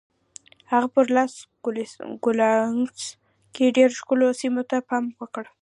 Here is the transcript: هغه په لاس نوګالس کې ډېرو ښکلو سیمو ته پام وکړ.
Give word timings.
هغه 0.71 0.87
په 0.93 0.99
لاس 1.15 1.33
نوګالس 2.09 3.01
کې 3.53 3.73
ډېرو 3.77 3.97
ښکلو 3.99 4.27
سیمو 4.41 4.63
ته 4.69 4.77
پام 4.89 5.03
وکړ. 5.19 5.45